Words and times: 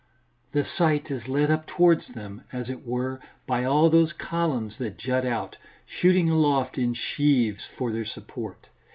The 0.53 0.65
sight 0.65 1.11
is 1.11 1.27
led 1.27 1.51
up 1.51 1.67
towards 1.67 2.07
them, 2.07 2.41
as 2.51 2.71
it 2.71 2.83
were, 2.87 3.21
by 3.45 3.65
all 3.65 3.87
those 3.87 4.13
columns 4.13 4.79
that 4.79 4.97
jut 4.97 5.27
out, 5.27 5.57
shooting 5.85 6.27
aloft 6.27 6.75
in 6.79 6.95
sheaves, 6.95 7.67
for 7.77 7.91
their 7.91 8.05
support. 8.05 8.65